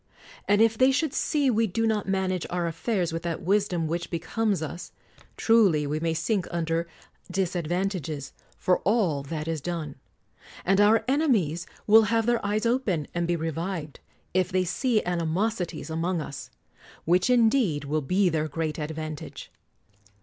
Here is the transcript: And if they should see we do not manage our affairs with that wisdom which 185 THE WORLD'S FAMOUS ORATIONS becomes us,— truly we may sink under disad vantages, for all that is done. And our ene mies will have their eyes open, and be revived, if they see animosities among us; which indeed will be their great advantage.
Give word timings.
And 0.47 0.63
if 0.63 0.79
they 0.79 0.89
should 0.91 1.13
see 1.13 1.51
we 1.51 1.67
do 1.67 1.85
not 1.85 2.09
manage 2.09 2.47
our 2.49 2.65
affairs 2.65 3.13
with 3.13 3.21
that 3.21 3.43
wisdom 3.43 3.85
which 3.85 4.11
185 4.11 4.35
THE 4.35 4.39
WORLD'S 4.39 4.59
FAMOUS 4.61 4.69
ORATIONS 4.71 4.91
becomes 5.37 5.37
us,— 5.37 5.37
truly 5.37 5.85
we 5.85 5.99
may 5.99 6.13
sink 6.15 6.47
under 6.49 6.87
disad 7.31 7.67
vantages, 7.67 8.31
for 8.57 8.79
all 8.79 9.21
that 9.21 9.47
is 9.47 9.61
done. 9.61 9.93
And 10.65 10.81
our 10.81 11.03
ene 11.07 11.31
mies 11.31 11.67
will 11.85 12.05
have 12.09 12.25
their 12.25 12.43
eyes 12.43 12.65
open, 12.65 13.05
and 13.13 13.27
be 13.27 13.35
revived, 13.35 13.99
if 14.33 14.51
they 14.51 14.63
see 14.63 15.05
animosities 15.05 15.91
among 15.91 16.19
us; 16.19 16.49
which 17.05 17.29
indeed 17.29 17.85
will 17.85 18.01
be 18.01 18.27
their 18.27 18.47
great 18.47 18.79
advantage. 18.79 19.51